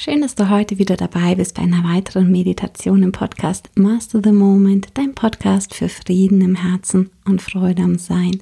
[0.00, 4.30] Schön, dass du heute wieder dabei bist bei einer weiteren Meditation im Podcast Master the
[4.30, 8.38] Moment, dein Podcast für Frieden im Herzen und Freude am Sein.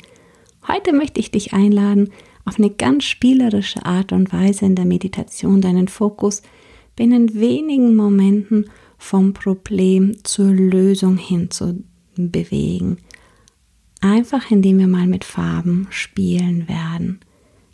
[0.68, 2.10] Heute möchte ich dich einladen,
[2.44, 6.42] auf eine ganz spielerische Art und Weise in der Meditation deinen Fokus
[6.94, 8.68] binnen wenigen Momenten
[8.98, 11.82] vom Problem zur Lösung hin zu
[12.16, 12.98] bewegen.
[14.02, 17.20] Einfach indem wir mal mit Farben spielen werden.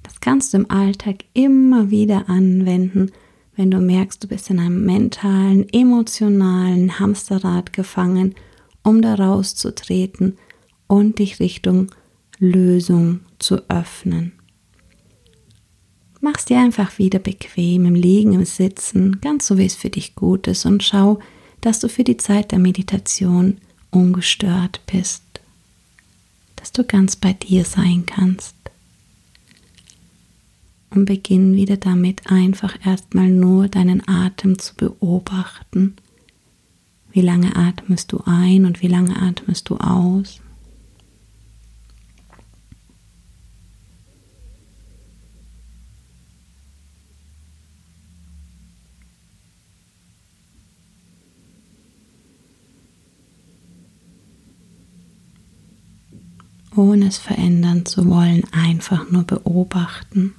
[0.05, 3.11] Das kannst du im Alltag immer wieder anwenden
[3.57, 8.35] wenn du merkst, du bist in einem mentalen, emotionalen Hamsterrad gefangen,
[8.83, 10.39] um da rauszutreten
[10.87, 11.91] und dich Richtung
[12.39, 14.33] Lösung zu öffnen.
[16.21, 20.15] Mach's dir einfach wieder bequem im Liegen, im Sitzen, ganz so wie es für dich
[20.15, 21.19] gut ist und schau,
[21.61, 23.59] dass du für die Zeit der Meditation
[23.91, 25.23] ungestört bist,
[26.57, 28.62] dass du ganz bei dir sein kannst
[30.95, 35.97] und beginn wieder damit einfach erstmal nur deinen Atem zu beobachten.
[37.13, 40.41] Wie lange atmest du ein und wie lange atmest du aus?
[56.75, 60.35] ohne es verändern zu wollen, einfach nur beobachten.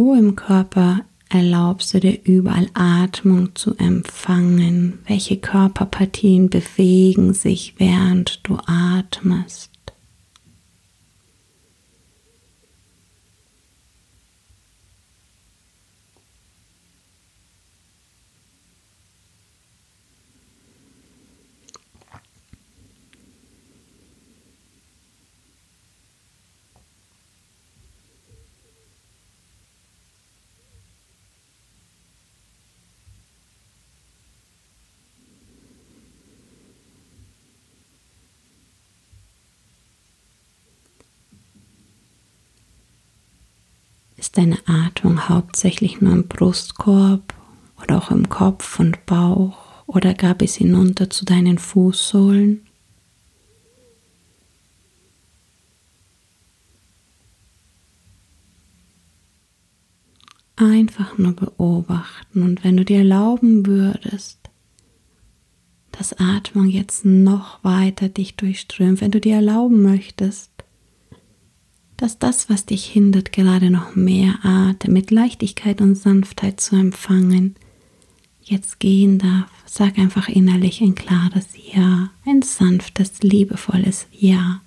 [0.00, 5.00] Wo im Körper erlaubst du dir überall Atmung zu empfangen?
[5.08, 9.72] Welche Körperpartien bewegen sich, während du atmest?
[44.28, 47.32] Ist deine Atmung hauptsächlich nur im Brustkorb
[47.82, 49.56] oder auch im Kopf und Bauch
[49.86, 52.60] oder gab es hinunter zu deinen Fußsohlen?
[60.56, 64.40] Einfach nur beobachten und wenn du dir erlauben würdest,
[65.90, 70.47] dass Atmung jetzt noch weiter dich durchströmt, wenn du dir erlauben möchtest,
[71.98, 77.56] dass das, was dich hindert, gerade noch mehr Atem mit Leichtigkeit und Sanftheit zu empfangen,
[78.42, 79.50] jetzt gehen darf.
[79.66, 84.62] Sag einfach innerlich ein klares Ja, ein sanftes, liebevolles Ja.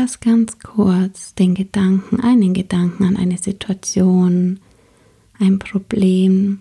[0.00, 4.58] Lass ganz kurz den Gedanken, einen Gedanken an eine Situation,
[5.38, 6.60] ein Problem,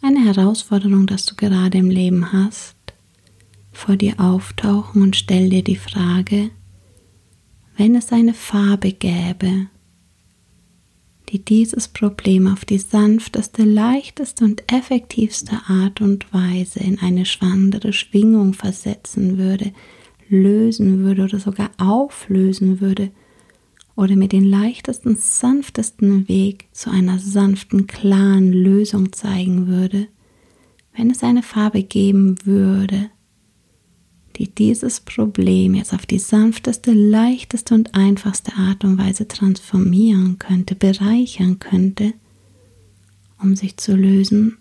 [0.00, 2.76] eine Herausforderung, das du gerade im Leben hast,
[3.72, 6.48] vor dir auftauchen und stell dir die Frage,
[7.76, 9.66] wenn es eine Farbe gäbe,
[11.28, 17.92] die dieses Problem auf die sanfteste, leichteste und effektivste Art und Weise in eine schwangere
[17.92, 19.72] Schwingung versetzen würde,
[20.32, 23.10] lösen würde oder sogar auflösen würde
[23.94, 30.08] oder mir den leichtesten, sanftesten Weg zu einer sanften, klaren Lösung zeigen würde,
[30.96, 33.10] wenn es eine Farbe geben würde,
[34.36, 40.74] die dieses Problem jetzt auf die sanfteste, leichteste und einfachste Art und Weise transformieren könnte,
[40.74, 42.14] bereichern könnte,
[43.38, 44.56] um sich zu lösen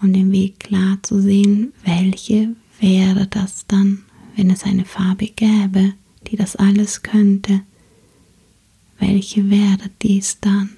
[0.00, 4.05] und den Weg klar zu sehen, welche wäre das dann?
[4.36, 5.94] Wenn es eine Farbe gäbe,
[6.30, 7.62] die das alles könnte,
[8.98, 10.76] welche wäre dies dann?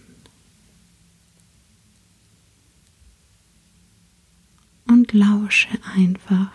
[4.86, 6.52] Und lausche einfach.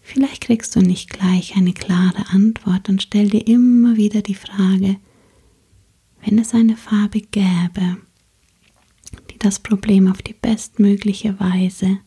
[0.00, 4.96] Vielleicht kriegst du nicht gleich eine klare Antwort und stell dir immer wieder die Frage,
[6.24, 7.98] wenn es eine Farbe gäbe,
[9.30, 11.98] die das Problem auf die bestmögliche Weise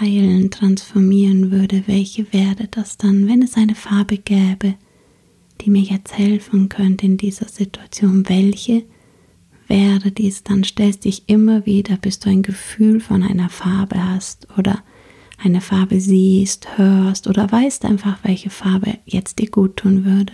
[0.00, 4.74] heilen, transformieren würde, welche wäre das dann, wenn es eine Farbe gäbe,
[5.60, 8.28] die mir jetzt helfen könnte in dieser Situation.
[8.28, 8.84] Welche
[9.68, 10.42] wäre dies?
[10.42, 14.82] Dann stellst dich immer wieder, bis du ein Gefühl von einer Farbe hast oder
[15.42, 20.32] eine Farbe siehst, hörst oder weißt einfach, welche Farbe jetzt dir gut tun würde.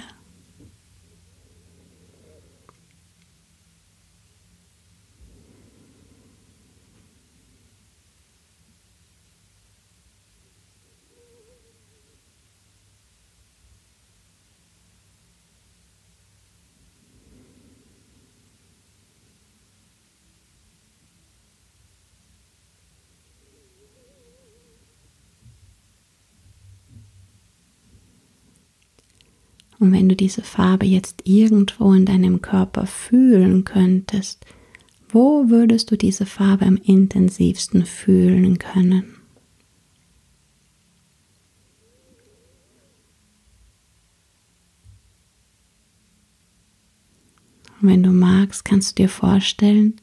[29.81, 34.45] Und wenn du diese Farbe jetzt irgendwo in deinem Körper fühlen könntest,
[35.09, 39.17] wo würdest du diese Farbe am intensivsten fühlen können?
[47.81, 49.95] Und wenn du magst, kannst du dir vorstellen,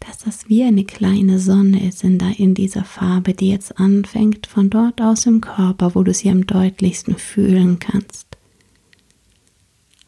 [0.00, 4.46] dass das wie eine kleine Sonne ist in, da, in dieser Farbe, die jetzt anfängt
[4.46, 8.26] von dort aus im Körper, wo du sie am deutlichsten fühlen kannst.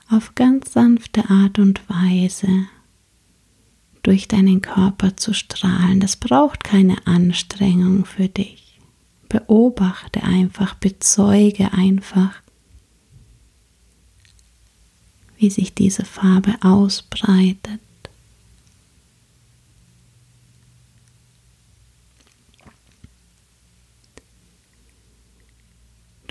[0.08, 2.66] Auf ganz sanfte Art und Weise
[4.02, 6.00] durch deinen Körper zu strahlen.
[6.00, 8.80] Das braucht keine Anstrengung für dich.
[9.28, 12.42] Beobachte einfach, bezeuge einfach,
[15.36, 17.80] wie sich diese Farbe ausbreitet.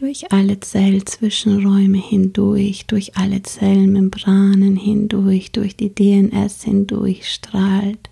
[0.01, 8.09] Durch alle Zellzwischenräume hindurch, durch alle Zellmembranen hindurch, durch die DNS hindurch strahlt,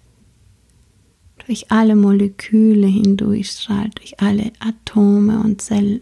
[1.47, 6.01] durch alle Moleküle hindurch strahlt, durch alle Atome und Zell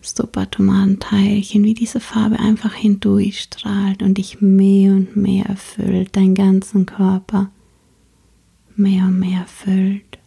[0.00, 6.86] subatomaren Teilchen, wie diese Farbe einfach hindurchstrahlt und dich mehr und mehr erfüllt, deinen ganzen
[6.86, 7.50] Körper
[8.76, 10.18] mehr und mehr erfüllt.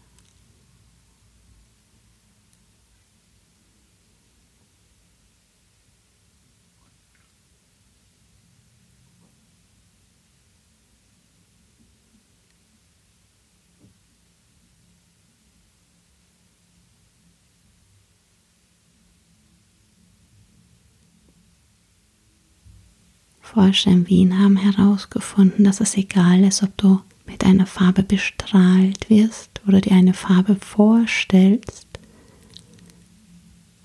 [23.54, 29.10] Forscher in Wien haben herausgefunden, dass es egal ist, ob du mit einer Farbe bestrahlt
[29.10, 31.88] wirst oder dir eine Farbe vorstellst.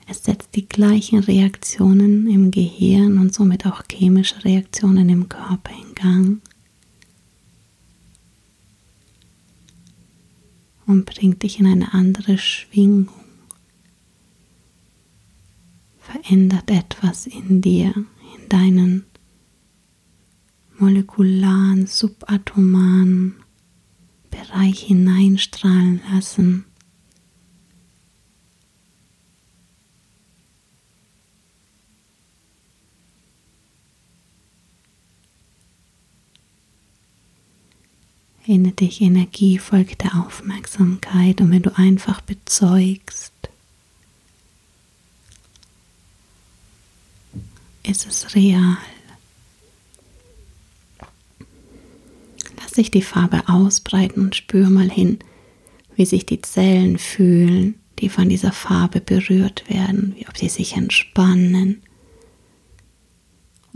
[0.07, 5.95] Es setzt die gleichen Reaktionen im Gehirn und somit auch chemische Reaktionen im Körper in
[5.97, 6.41] Gang
[10.87, 13.09] und bringt dich in eine andere Schwingung,
[15.99, 19.05] verändert etwas in dir, in deinen
[20.78, 23.37] molekularen, subatomaren
[24.31, 26.64] Bereich hineinstrahlen lassen.
[38.46, 43.32] Erinnere dich, Energie folgt der Aufmerksamkeit und wenn du einfach bezeugst,
[47.82, 48.77] ist es real.
[52.77, 55.19] Sich die Farbe ausbreiten und spür mal hin,
[55.97, 60.77] wie sich die Zellen fühlen, die von dieser Farbe berührt werden, wie ob sie sich
[60.77, 61.83] entspannen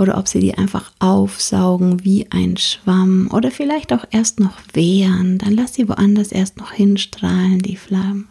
[0.00, 5.36] oder ob sie die einfach aufsaugen wie ein Schwamm oder vielleicht auch erst noch wehren,
[5.36, 8.28] dann lass sie woanders erst noch hinstrahlen, die Flammen.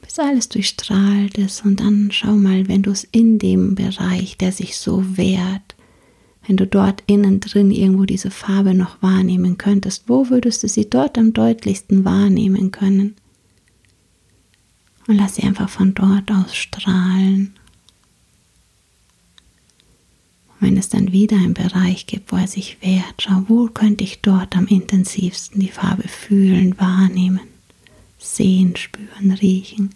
[0.00, 4.52] Bis alles durchstrahlt ist und dann schau mal, wenn du es in dem Bereich, der
[4.52, 5.74] sich so wehrt,
[6.48, 10.88] wenn du dort innen drin irgendwo diese Farbe noch wahrnehmen könntest, wo würdest du sie
[10.88, 13.16] dort am deutlichsten wahrnehmen können?
[15.06, 17.52] Und lass sie einfach von dort aus strahlen.
[20.48, 24.04] Und wenn es dann wieder einen Bereich gibt, wo er sich wehrt, schau, wo könnte
[24.04, 27.40] ich dort am intensivsten die Farbe fühlen, wahrnehmen,
[28.16, 29.90] sehen, spüren, riechen.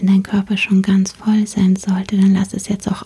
[0.00, 3.04] Wenn dein Körper schon ganz voll sein sollte, dann lass es jetzt auch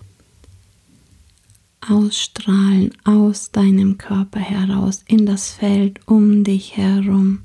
[1.81, 7.41] ausstrahlen aus deinem Körper heraus in das Feld um dich herum,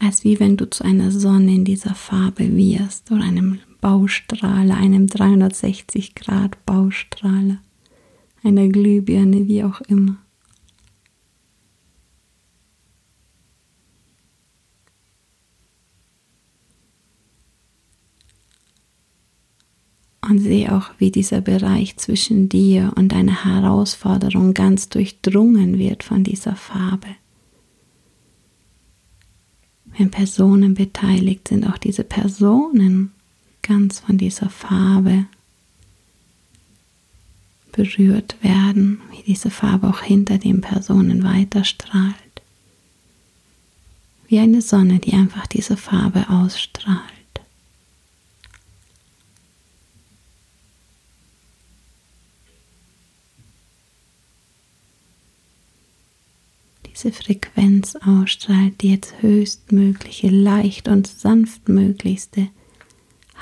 [0.00, 5.06] als wie wenn du zu einer Sonne in dieser Farbe wirst oder einem Baustrahler, einem
[5.06, 7.58] 360 Grad Baustrahler,
[8.42, 10.16] einer Glühbirne, wie auch immer.
[20.22, 26.24] Und sehe auch, wie dieser Bereich zwischen dir und deiner Herausforderung ganz durchdrungen wird von
[26.24, 27.08] dieser Farbe.
[29.96, 33.12] Wenn Personen beteiligt sind, auch diese Personen
[33.62, 35.26] ganz von dieser Farbe
[37.72, 42.14] berührt werden, wie diese Farbe auch hinter den Personen weiterstrahlt.
[44.28, 47.19] Wie eine Sonne, die einfach diese Farbe ausstrahlt.
[57.02, 62.48] Diese Frequenz ausstrahlt, die jetzt höchstmögliche, leicht und sanftmöglichste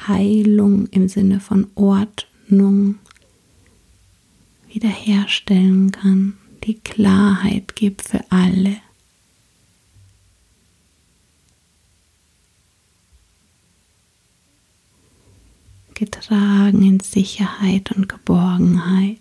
[0.07, 2.97] Heilung im Sinne von Ordnung
[4.69, 8.77] wiederherstellen kann, die Klarheit gibt für alle.
[15.95, 19.19] Getragen in Sicherheit und Geborgenheit.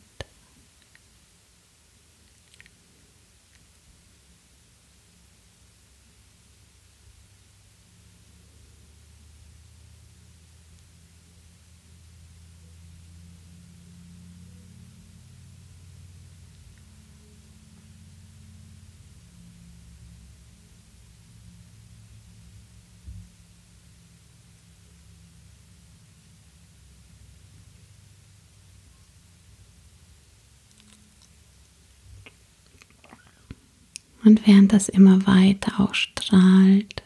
[34.27, 37.01] Und während das immer weiter auch strahlt,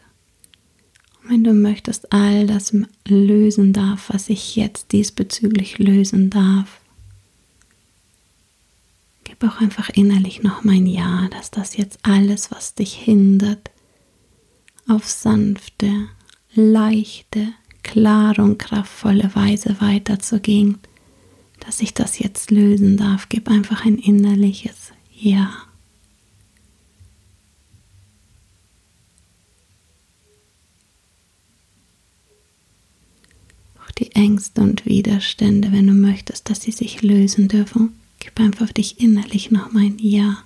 [1.22, 2.76] und wenn du möchtest, all das
[3.06, 6.80] lösen darf, was ich jetzt diesbezüglich lösen darf,
[9.22, 13.70] gib auch einfach innerlich noch mein Ja, dass das jetzt alles, was dich hindert,
[14.88, 16.08] auf sanfte,
[16.56, 20.78] leichte, klare und kraftvolle Weise weiterzugehen,
[21.60, 23.28] dass ich das jetzt lösen darf.
[23.28, 25.52] Gib einfach ein innerliches Ja.
[34.02, 37.92] Die Ängste und Widerstände, wenn du möchtest, dass sie sich lösen dürfen.
[38.18, 40.38] Gib einfach auf dich innerlich noch mein Ja.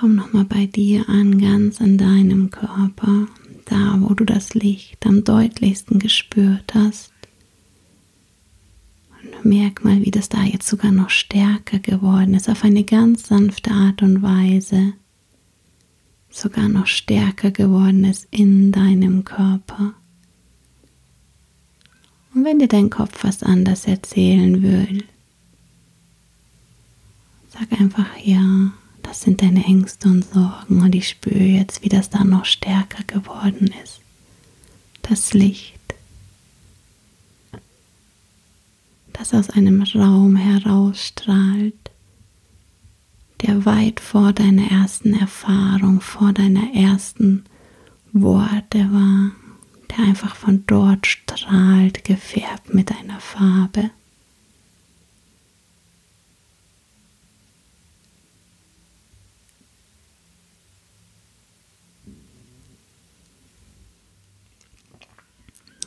[0.00, 3.26] Komm nochmal bei dir an, ganz in deinem Körper,
[3.66, 7.12] da wo du das Licht am deutlichsten gespürt hast.
[9.22, 13.26] Und merk mal, wie das da jetzt sogar noch stärker geworden ist, auf eine ganz
[13.26, 14.94] sanfte Art und Weise.
[16.30, 19.92] Sogar noch stärker geworden ist in deinem Körper.
[22.34, 25.04] Und wenn dir dein Kopf was anders erzählen will,
[27.50, 28.72] sag einfach ja.
[29.02, 33.02] Das sind deine Ängste und Sorgen und ich spüre jetzt, wie das da noch stärker
[33.04, 34.00] geworden ist.
[35.02, 35.78] Das Licht,
[39.12, 41.74] das aus einem Raum herausstrahlt,
[43.42, 47.44] der weit vor deiner ersten Erfahrung, vor deiner ersten
[48.12, 49.32] Worte war,
[49.90, 53.90] der einfach von dort strahlt, gefärbt mit einer Farbe.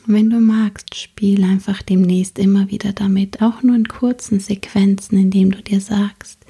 [0.06, 5.50] Wenn du magst, spiel einfach demnächst immer wieder damit, auch nur in kurzen Sequenzen, indem
[5.50, 6.44] du dir sagst,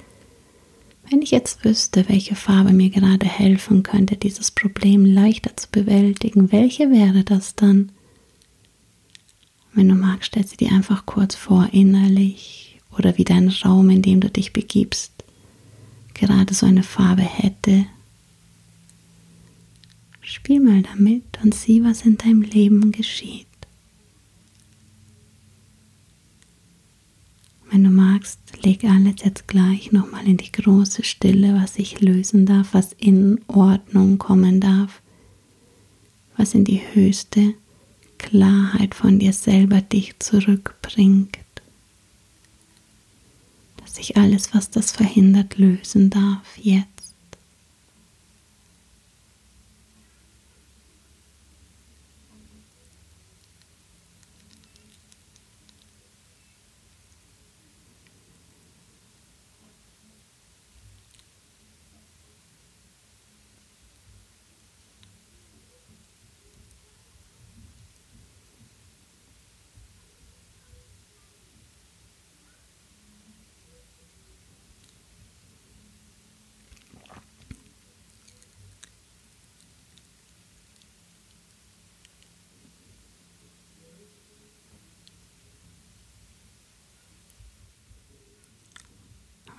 [1.08, 6.50] wenn ich jetzt wüsste, welche Farbe mir gerade helfen könnte, dieses Problem leichter zu bewältigen,
[6.50, 7.92] welche wäre das dann?
[9.72, 14.02] Wenn du magst, stell sie dir einfach kurz vor, innerlich oder wie dein Raum, in
[14.02, 15.12] dem du dich begibst,
[16.14, 17.86] gerade so eine Farbe hätte.
[20.26, 23.46] Spiel mal damit und sieh, was in deinem Leben geschieht.
[27.70, 32.46] Wenn du magst, leg alles jetzt gleich nochmal in die große Stille, was sich lösen
[32.46, 35.02] darf, was in Ordnung kommen darf,
[36.36, 37.54] was in die höchste
[38.16, 41.36] Klarheit von dir selber dich zurückbringt,
[43.76, 46.93] dass sich alles, was das verhindert, lösen darf jetzt.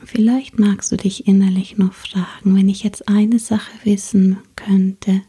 [0.06, 5.24] Vielleicht magst du dich innerlich noch fragen, wenn ich jetzt eine Sache wissen könnte,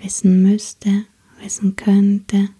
[0.00, 1.04] wissen müsste,
[1.42, 2.50] wissen könnte,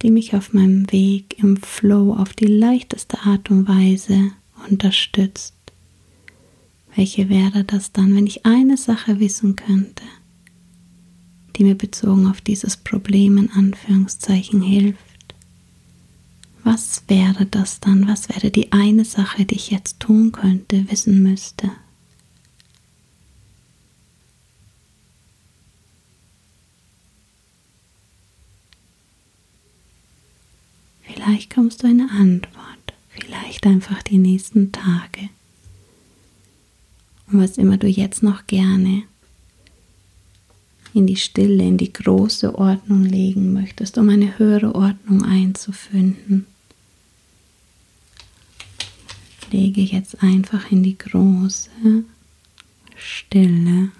[0.00, 4.30] die mich auf meinem Weg im Flow auf die leichteste Art und Weise
[4.70, 5.54] unterstützt.
[6.94, 10.04] Welche wäre das dann, wenn ich eine Sache wissen könnte,
[11.56, 15.11] die mir bezogen auf dieses Problem in Anführungszeichen hilft?
[16.64, 18.06] Was wäre das dann?
[18.06, 21.70] Was wäre die eine Sache, die ich jetzt tun könnte, wissen müsste?
[31.02, 35.28] Vielleicht kommst du eine Antwort, vielleicht einfach die nächsten Tage.
[37.30, 39.02] Und was immer du jetzt noch gerne
[40.94, 46.46] in die Stille, in die große Ordnung legen möchtest, um eine höhere Ordnung einzufinden
[49.52, 52.04] lege jetzt einfach in die große
[52.96, 53.90] Stille.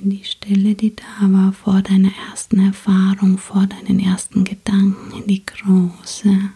[0.00, 5.26] In die Stille, die da war vor deiner ersten Erfahrung, vor deinen ersten Gedanken, in
[5.26, 6.50] die große